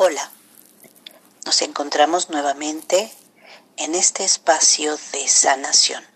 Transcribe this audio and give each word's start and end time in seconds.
Hola, 0.00 0.30
nos 1.44 1.60
encontramos 1.60 2.30
nuevamente 2.30 3.12
en 3.78 3.96
este 3.96 4.22
espacio 4.22 4.96
de 5.10 5.26
sanación, 5.26 6.06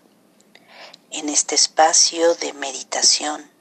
en 1.11 1.27
este 1.27 1.55
espacio 1.55 2.33
de 2.35 2.53
meditación 2.53 3.51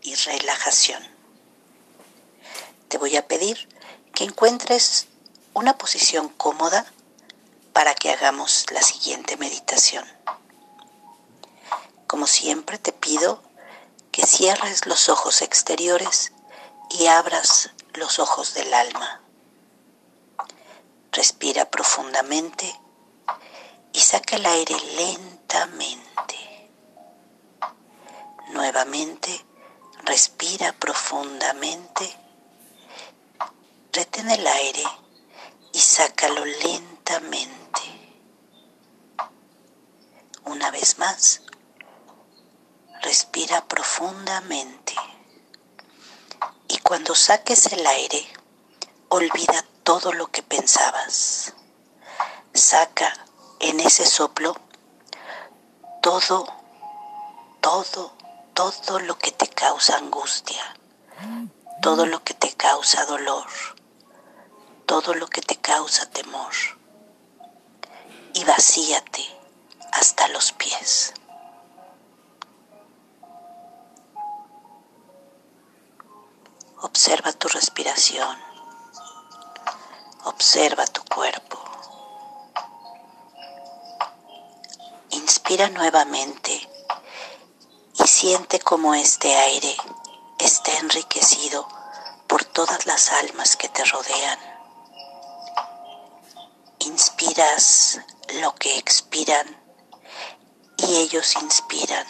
y 0.00 0.14
relajación. 0.14 1.02
Te 2.86 2.98
voy 2.98 3.16
a 3.16 3.26
pedir 3.26 3.68
que 4.14 4.22
encuentres 4.22 5.08
una 5.54 5.76
posición 5.76 6.28
cómoda 6.28 6.86
para 7.72 7.96
que 7.96 8.12
hagamos 8.12 8.66
la 8.70 8.82
siguiente 8.82 9.36
meditación. 9.38 10.06
Como 12.06 12.28
siempre 12.28 12.78
te 12.78 12.92
pido 12.92 13.42
que 14.12 14.24
cierres 14.24 14.86
los 14.86 15.08
ojos 15.08 15.42
exteriores 15.42 16.30
y 16.90 17.06
abras 17.06 17.70
los 17.94 18.20
ojos 18.20 18.54
del 18.54 18.72
alma. 18.72 19.24
Respira 21.12 21.70
profundamente 21.70 22.72
y 23.92 24.00
saca 24.00 24.36
el 24.36 24.46
aire 24.46 24.76
lentamente. 24.96 26.70
Nuevamente, 28.50 29.44
respira 30.04 30.72
profundamente. 30.72 32.14
Retén 33.92 34.30
el 34.30 34.46
aire 34.46 34.84
y 35.72 35.78
sácalo 35.78 36.44
lentamente. 36.44 37.80
Una 40.44 40.70
vez 40.70 40.98
más, 40.98 41.42
respira 43.02 43.66
profundamente. 43.66 44.94
Y 46.68 46.78
cuando 46.78 47.14
saques 47.14 47.66
el 47.72 47.86
aire, 47.86 48.26
olvida 49.08 49.64
todo 49.88 50.12
lo 50.12 50.26
que 50.30 50.42
pensabas. 50.42 51.54
Saca 52.52 53.10
en 53.58 53.80
ese 53.80 54.04
soplo 54.04 54.54
todo, 56.02 56.46
todo, 57.62 58.12
todo 58.52 58.98
lo 58.98 59.16
que 59.16 59.32
te 59.32 59.48
causa 59.48 59.96
angustia, 59.96 60.62
todo 61.80 62.04
lo 62.04 62.22
que 62.22 62.34
te 62.34 62.52
causa 62.52 63.06
dolor, 63.06 63.46
todo 64.84 65.14
lo 65.14 65.26
que 65.26 65.40
te 65.40 65.56
causa 65.56 66.04
temor. 66.10 66.52
Y 68.34 68.44
vacíate 68.44 69.24
hasta 69.92 70.28
los 70.28 70.52
pies. 70.52 71.14
Observa 76.82 77.32
tu 77.32 77.48
respiración. 77.48 78.47
Observa 80.24 80.86
tu 80.86 81.02
cuerpo. 81.04 81.58
Inspira 85.10 85.68
nuevamente 85.70 86.68
y 87.98 88.06
siente 88.06 88.60
como 88.60 88.94
este 88.94 89.34
aire 89.34 89.76
está 90.38 90.76
enriquecido 90.78 91.66
por 92.26 92.44
todas 92.44 92.86
las 92.86 93.10
almas 93.12 93.56
que 93.56 93.68
te 93.68 93.84
rodean. 93.84 94.38
Inspiras 96.80 98.00
lo 98.40 98.54
que 98.54 98.78
expiran 98.78 99.46
y 100.76 100.96
ellos 100.96 101.34
inspiran 101.36 102.06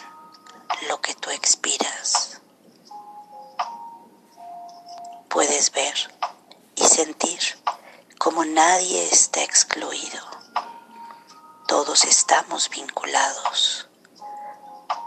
lo 0.88 1.00
que 1.00 1.14
tú 1.14 1.30
expiras. 1.30 2.40
Puedes 5.28 5.70
ver 5.72 5.94
y 6.76 6.84
sentir 6.84 7.40
como 8.18 8.44
nadie 8.44 9.08
está 9.08 9.42
excluido. 9.42 10.20
Todos 11.68 12.04
estamos 12.04 12.68
vinculados. 12.68 13.88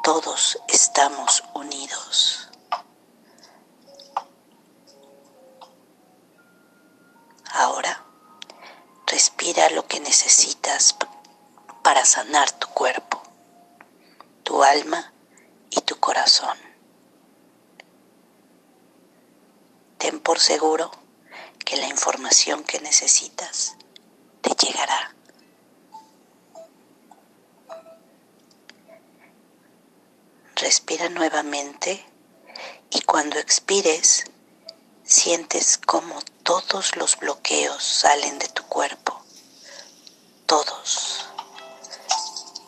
Todos 0.02 0.58
estamos 0.70 1.44
unidos. 1.54 2.50
Ahora, 7.52 8.06
respira 9.08 9.70
lo 9.72 9.86
que 9.88 10.00
necesitas 10.00 10.96
para 11.84 12.06
sanar 12.06 12.50
tu 12.52 12.70
cuerpo, 12.70 13.22
tu 14.44 14.64
alma 14.64 15.12
y 15.70 15.82
tu 15.82 16.00
corazón. 16.00 16.58
Ten 19.98 20.22
por 20.22 20.40
seguro 20.40 21.01
que 21.66 21.78
la 21.78 21.88
información 21.88 22.64
que 22.64 22.80
necesitas 22.80 23.76
te 24.42 24.52
llegará. 24.52 25.16
Respira 30.56 31.10
nuevamente 31.10 32.06
y 32.90 33.02
cuando 33.02 33.40
expires 33.40 34.26
sientes 35.04 35.78
como 35.78 36.22
todos 36.44 36.96
los 36.96 37.18
bloqueos 37.18 37.84
salen 37.84 38.40
de 38.40 38.48
tu 38.50 38.64
cuerpo. 38.68 39.24
Todos. 40.46 41.28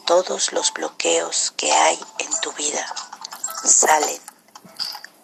Todos 0.05 0.51
los 0.51 0.73
bloqueos 0.73 1.53
que 1.55 1.71
hay 1.71 1.99
en 2.19 2.39
tu 2.41 2.51
vida 2.53 2.85
salen 3.63 4.21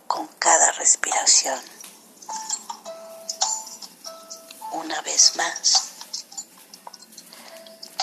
con 0.07 0.27
cada 0.39 0.71
respiración 0.73 1.78
una 4.89 5.01
vez 5.01 5.35
más. 5.35 5.89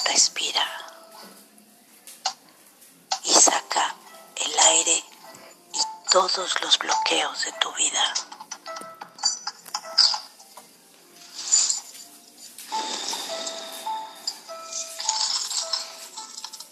Respira 0.05 0.65
y 3.25 3.35
saca 3.35 3.97
el 4.37 4.57
aire 4.57 5.05
y 5.73 5.81
todos 6.13 6.61
los 6.61 6.79
bloqueos 6.79 7.45
de 7.45 7.53
tu 7.55 7.73
vida. 7.73 8.15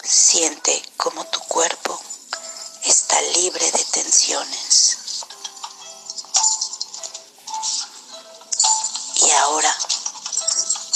Siente 0.05 0.81
como 0.97 1.25
tu 1.27 1.41
cuerpo 1.41 2.01
está 2.85 3.21
libre 3.21 3.69
de 3.73 3.85
tensiones. 3.87 5.04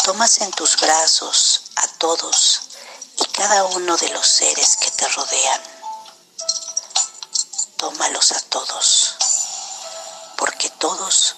Tomas 0.09 0.41
en 0.41 0.51
tus 0.53 0.81
brazos 0.81 1.65
a 1.77 1.87
todos 1.99 2.63
y 3.19 3.27
cada 3.27 3.65
uno 3.67 3.95
de 3.99 4.09
los 4.09 4.27
seres 4.27 4.79
que 4.79 4.91
te 4.91 5.07
rodean. 5.07 5.61
Tómalos 7.77 8.33
a 8.33 8.41
todos, 8.41 9.17
porque 10.39 10.71
todos 10.71 11.37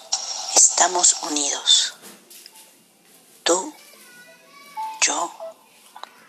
estamos 0.55 1.17
unidos. 1.23 1.95
Tú, 3.43 3.75
yo, 5.01 5.33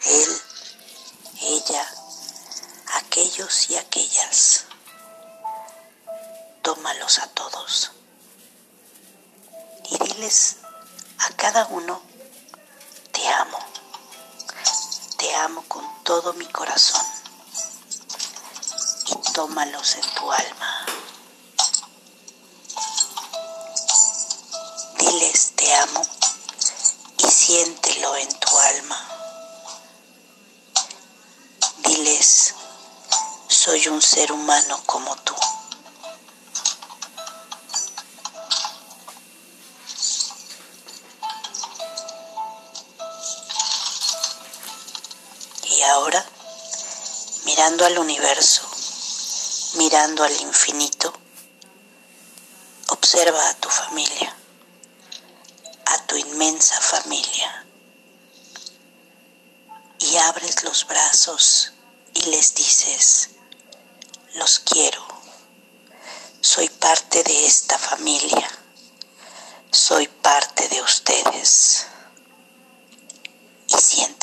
él, 0.05 0.43
ella, 1.43 1.95
aquellos 2.95 3.71
y 3.71 3.77
aquellas. 3.77 4.65
Tómalos 6.63 7.21
a 7.21 7.29
todos 7.29 7.93
y 9.85 9.99
diles 9.99 10.57
a 11.19 11.29
cada 11.37 11.67
uno 11.67 12.12
te 13.33 13.39
amo, 13.39 13.59
te 15.17 15.35
amo 15.37 15.65
con 15.67 16.05
todo 16.05 16.35
mi 16.35 16.45
corazón 16.49 17.07
y 19.07 19.33
tómalos 19.33 19.95
en 19.95 20.15
tu 20.15 20.31
alma. 20.31 20.87
Diles 24.99 25.53
te 25.57 25.75
amo 25.77 26.03
y 27.17 27.31
siéntelo 27.31 28.17
en 28.17 28.39
tu 28.39 28.59
alma. 28.59 29.09
Diles, 31.79 32.55
soy 33.49 33.89
un 33.89 34.03
ser 34.03 34.31
humano 34.31 34.79
como 34.85 35.17
tú. 35.17 35.35
al 47.85 47.99
universo, 47.99 48.63
mirando 49.75 50.23
al 50.25 50.41
infinito, 50.41 51.13
observa 52.89 53.49
a 53.49 53.55
tu 53.55 53.69
familia, 53.69 54.37
a 55.87 56.07
tu 56.07 56.17
inmensa 56.17 56.81
familia, 56.81 57.67
y 59.99 60.17
abres 60.17 60.63
los 60.65 60.87
brazos 60.87 61.73
y 62.15 62.23
les 62.27 62.55
dices, 62.55 63.31
los 64.35 64.61
quiero, 64.61 65.05
soy 66.41 66.69
parte 66.69 67.23
de 67.23 67.47
esta 67.47 67.79
familia, 67.79 68.49
soy 69.71 70.07
parte 70.09 70.69
de 70.69 70.83
ustedes, 70.83 71.87
y 73.69 73.75
siento 73.81 74.22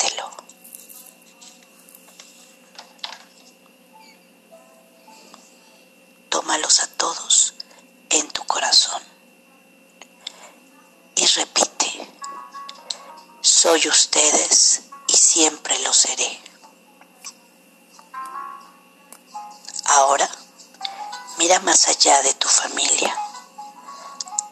ustedes 13.88 14.82
y 15.06 15.16
siempre 15.16 15.78
lo 15.80 15.92
seré. 15.92 16.40
Ahora 19.86 20.28
mira 21.38 21.58
más 21.60 21.88
allá 21.88 22.20
de 22.22 22.34
tu 22.34 22.48
familia, 22.48 23.16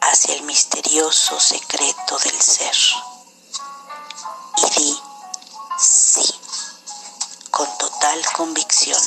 hacia 0.01 0.35
el 0.35 0.43
misterioso 0.43 1.39
secreto 1.39 2.17
del 2.19 2.41
ser 2.41 2.75
y 4.57 4.69
di 4.79 5.01
sí 5.77 6.33
con 7.51 7.77
total 7.77 8.25
convicción. 8.33 9.01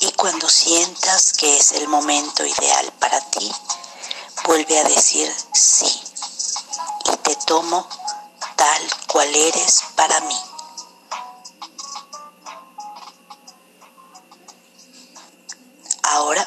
Y 0.00 0.12
cuando 0.12 0.48
sientas 0.48 1.32
que 1.32 1.56
es 1.56 1.72
el 1.72 1.88
momento 1.88 2.44
ideal 2.44 2.92
para 3.00 3.20
vuelve 4.46 4.78
a 4.78 4.84
decir 4.84 5.32
sí 5.52 6.00
y 7.04 7.16
te 7.16 7.34
tomo 7.46 7.88
tal 8.54 8.82
cual 9.08 9.34
eres 9.34 9.82
para 9.96 10.20
mí. 10.20 10.40
Ahora 16.04 16.46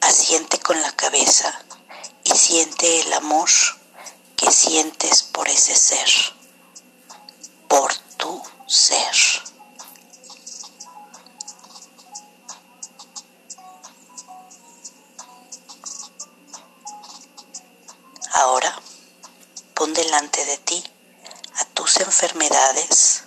asiente 0.00 0.58
con 0.58 0.80
la 0.80 0.92
cabeza 0.92 1.58
y 2.24 2.30
siente 2.30 3.02
el 3.02 3.12
amor 3.12 3.48
enfermedades, 22.00 23.24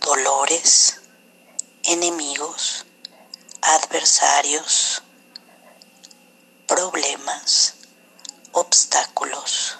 dolores, 0.00 1.00
enemigos, 1.82 2.86
adversarios, 3.62 5.02
problemas, 6.66 7.74
obstáculos 8.52 9.78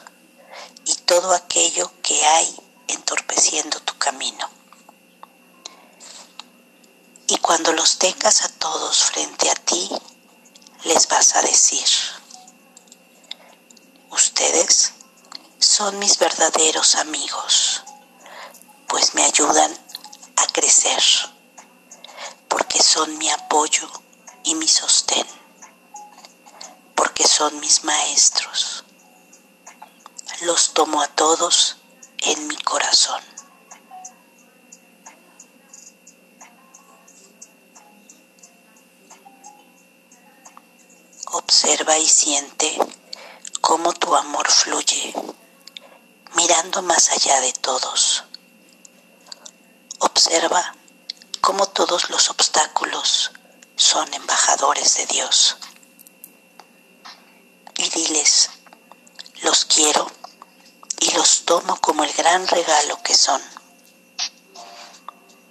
y 0.85 0.95
todo 0.95 1.35
aquello 1.35 1.93
que 2.03 2.25
hay 2.25 2.57
entorpeciendo 2.89 3.81
tu 3.81 3.97
camino. 3.99 4.49
Y 7.29 7.37
cuando 7.39 7.73
los 7.73 7.99
tengas 7.99 8.45
a 8.45 8.49
todos 8.49 9.05
frente 9.05 9.51
a 9.51 9.55
ti, 9.55 9.89
les 10.85 11.07
vas 11.09 11.37
a 11.37 11.43
decir, 11.43 11.87
ustedes 14.11 14.95
son 15.81 15.99
mis 15.99 16.19
verdaderos 16.19 16.95
amigos, 16.97 17.83
pues 18.87 19.15
me 19.15 19.25
ayudan 19.25 19.73
a 20.37 20.47
crecer, 20.49 21.03
porque 22.49 22.83
son 22.83 23.17
mi 23.17 23.31
apoyo 23.31 23.91
y 24.45 24.57
mi 24.57 24.69
sostén, 24.69 25.27
porque 26.95 27.27
son 27.27 27.59
mis 27.61 27.83
maestros. 27.85 28.85
Los 30.43 30.75
tomo 30.75 31.01
a 31.01 31.09
todos 31.09 31.79
en 32.19 32.47
mi 32.47 32.57
corazón. 32.57 33.23
Observa 41.33 41.97
y 41.97 42.07
siente 42.07 42.77
cómo 43.63 43.95
tu 43.95 44.15
amor 44.15 44.47
fluye, 44.51 45.15
mirando 46.41 46.81
más 46.81 47.11
allá 47.11 47.39
de 47.43 47.53
todos. 47.53 48.25
Observa 49.99 50.75
cómo 51.43 51.67
todos 51.67 52.09
los 52.09 52.31
obstáculos 52.31 53.33
son 53.77 54.13
embajadores 54.15 54.95
de 54.97 55.05
Dios. 55.05 55.59
Y 57.77 57.91
diles, 57.91 58.49
los 59.43 59.67
quiero 59.67 60.11
y 61.01 61.11
los 61.11 61.45
tomo 61.45 61.79
como 61.79 62.05
el 62.05 62.13
gran 62.15 62.49
regalo 62.49 63.03
que 63.03 63.15
son. 63.15 63.43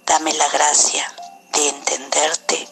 Dame 0.06 0.34
la 0.34 0.48
gracia 0.48 1.06
de 1.52 1.68
entenderte 1.68 2.68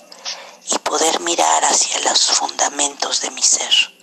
y 0.73 0.79
poder 0.79 1.21
mirar 1.21 1.65
hacia 1.65 2.01
los 2.01 2.33
fundamentos 2.33 3.21
de 3.21 3.31
mi 3.31 3.43
ser. 3.43 3.98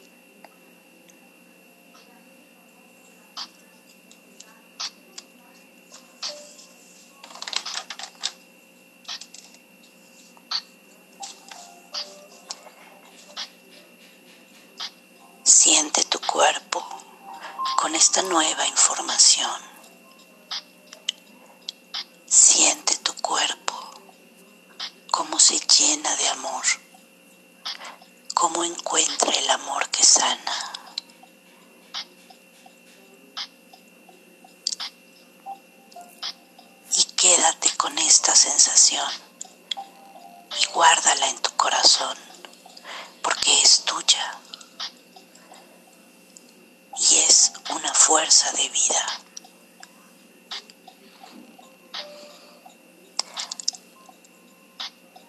Cuerpo 16.46 16.86
con 17.76 17.96
esta 17.96 18.22
nueva 18.22 18.68
información. 18.68 19.60
Siente 22.28 22.96
tu 22.98 23.16
cuerpo 23.16 23.74
cómo 25.10 25.40
se 25.40 25.58
llena 25.60 26.16
de 26.18 26.30
amor, 26.30 26.64
cómo 28.36 28.64
encuentra 28.64 29.32
el 29.32 29.50
amor 29.50 29.90
que 29.90 30.04
sana. 30.04 30.56
Y 36.96 37.04
quédate 37.16 37.76
con 37.76 37.98
esta 37.98 38.36
sensación 38.36 39.12
y 40.62 40.66
guárdala 40.74 41.28
en 41.28 41.42
tu 41.42 41.50
corazón 41.56 42.16
porque 43.24 43.62
es 43.64 43.84
tuya 43.84 44.40
y 46.98 47.18
es 47.18 47.52
una 47.70 47.94
fuerza 48.06 48.52
de 48.52 48.70
vida. 48.70 49.04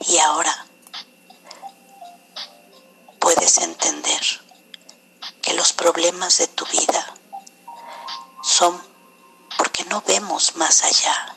Y 0.00 0.18
ahora 0.18 0.66
puedes 3.18 3.56
entender 3.56 4.20
que 5.40 5.54
los 5.54 5.72
problemas 5.72 6.36
de 6.36 6.48
tu 6.48 6.66
vida 6.66 7.14
son 8.42 8.78
porque 9.56 9.84
no 9.86 10.02
vemos 10.02 10.56
más 10.56 10.84
allá 10.84 11.34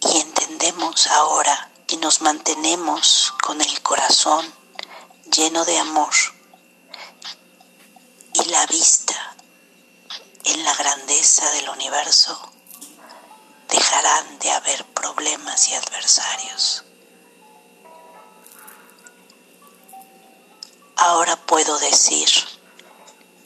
y 0.00 0.20
entendemos 0.20 1.06
ahora 1.08 1.70
y 1.86 1.98
nos 1.98 2.22
mantenemos 2.22 3.34
con 3.44 3.60
el 3.60 3.82
corazón 3.82 4.50
lleno 5.30 5.66
de 5.66 5.78
amor 5.78 6.14
y 8.32 8.44
la 8.48 8.64
vista 8.66 9.05
en 10.46 10.64
la 10.64 10.74
grandeza 10.74 11.50
del 11.50 11.68
universo, 11.68 12.38
dejarán 13.68 14.38
de 14.38 14.50
haber 14.52 14.84
problemas 14.86 15.68
y 15.68 15.74
adversarios. 15.74 16.84
Ahora 20.96 21.36
puedo 21.36 21.78
decir 21.78 22.28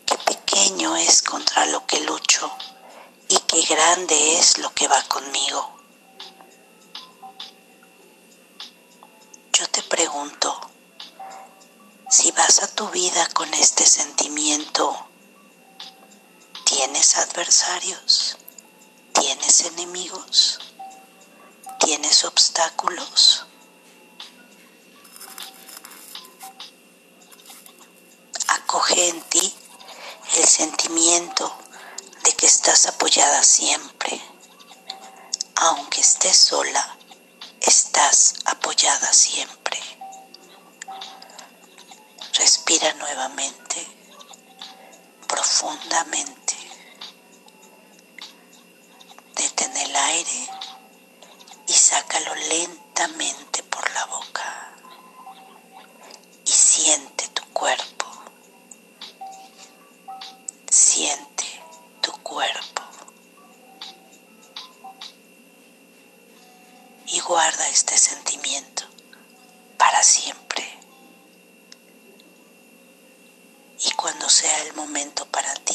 que 0.07 0.17
pequeño 0.19 0.95
es 0.97 1.23
contra 1.23 1.67
lo 1.67 1.87
que 1.87 2.01
lucho 2.01 2.51
y 3.29 3.39
qué 3.39 3.63
grande 3.63 4.39
es 4.39 4.59
lo 4.59 4.73
que 4.75 4.87
va 4.87 5.03
conmigo. 5.05 5.77
Yo 9.53 9.67
te 9.69 9.83
pregunto, 9.83 10.71
si 12.11 12.31
vas 12.33 12.63
a 12.63 12.75
tu 12.75 12.89
vida 12.89 13.27
con 13.35 13.53
este 13.55 13.87
sentimiento, 13.87 15.10
¿tienes 16.71 17.17
adversarios? 17.17 18.37
¿Tienes 19.13 19.63
enemigos? 19.63 20.61
¿Tienes 21.81 22.25
obstáculos? 22.25 23.45
Acoge 28.47 29.09
en 29.09 29.21
ti 29.23 29.53
el 30.37 30.45
sentimiento 30.45 31.53
de 32.23 32.35
que 32.35 32.47
estás 32.47 32.87
apoyada 32.87 33.43
siempre. 33.43 34.23
Aunque 35.57 36.01
estés 36.01 36.37
sola, 36.37 36.97
estás 37.61 38.35
apoyada 38.45 39.13
siempre. 39.13 39.81
Respira 42.35 42.95
nuevamente, 42.95 43.85
profundamente. 45.27 46.40
por 53.71 53.91
la 53.95 54.05
boca 54.07 54.75
y 56.45 56.51
siente 56.51 57.27
tu 57.29 57.43
cuerpo. 57.47 58.07
Siente 60.69 61.47
tu 62.03 62.13
cuerpo. 62.23 62.83
Y 67.07 67.21
guarda 67.21 67.69
este 67.71 67.97
sentimiento 67.97 68.85
para 69.79 70.03
siempre. 70.03 70.79
Y 73.83 73.91
cuando 73.93 74.29
sea 74.29 74.63
el 74.65 74.75
momento 74.75 75.25
para 75.27 75.55
ti, 75.55 75.70